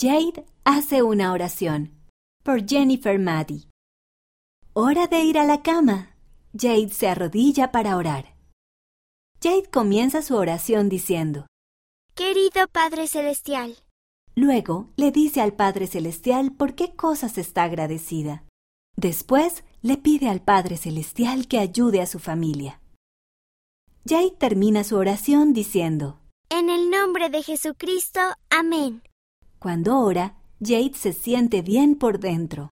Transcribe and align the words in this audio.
Jade 0.00 0.46
hace 0.64 1.02
una 1.02 1.30
oración 1.30 1.92
por 2.42 2.66
Jennifer 2.66 3.18
Maddy. 3.18 3.68
Hora 4.72 5.06
de 5.08 5.24
ir 5.24 5.36
a 5.36 5.44
la 5.44 5.60
cama. 5.60 6.16
Jade 6.58 6.88
se 6.88 7.06
arrodilla 7.06 7.70
para 7.70 7.98
orar. 7.98 8.34
Jade 9.42 9.68
comienza 9.70 10.22
su 10.22 10.36
oración 10.36 10.88
diciendo, 10.88 11.46
Querido 12.14 12.66
Padre 12.72 13.08
Celestial, 13.08 13.76
Luego 14.34 14.88
le 14.96 15.10
dice 15.10 15.42
al 15.42 15.52
Padre 15.52 15.86
Celestial 15.86 16.50
por 16.52 16.74
qué 16.74 16.94
cosas 16.94 17.36
está 17.36 17.64
agradecida. 17.64 18.44
Después 18.96 19.64
le 19.82 19.98
pide 19.98 20.30
al 20.30 20.40
Padre 20.40 20.78
Celestial 20.78 21.46
que 21.46 21.58
ayude 21.58 22.00
a 22.00 22.06
su 22.06 22.20
familia. 22.20 22.80
Jade 24.08 24.34
termina 24.38 24.82
su 24.82 24.96
oración 24.96 25.52
diciendo, 25.52 26.20
en 26.48 26.70
el 26.70 26.88
nombre 26.88 27.28
de 27.28 27.42
Jesucristo, 27.42 28.20
amén. 28.48 29.02
Cuando 29.60 29.98
ora, 29.98 30.36
Jade 30.58 30.94
se 30.94 31.12
siente 31.12 31.60
bien 31.60 31.94
por 31.94 32.18
dentro. 32.18 32.68